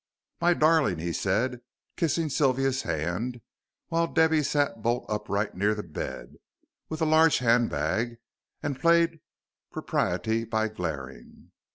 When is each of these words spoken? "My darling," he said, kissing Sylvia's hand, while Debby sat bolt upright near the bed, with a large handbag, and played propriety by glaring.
"My 0.41 0.55
darling," 0.55 0.97
he 0.97 1.13
said, 1.13 1.61
kissing 1.95 2.29
Sylvia's 2.29 2.81
hand, 2.81 3.39
while 3.89 4.07
Debby 4.07 4.41
sat 4.41 4.81
bolt 4.81 5.05
upright 5.07 5.53
near 5.53 5.75
the 5.75 5.83
bed, 5.83 6.37
with 6.89 7.01
a 7.03 7.05
large 7.05 7.37
handbag, 7.37 8.17
and 8.63 8.79
played 8.81 9.19
propriety 9.69 10.43
by 10.43 10.69
glaring. 10.69 11.51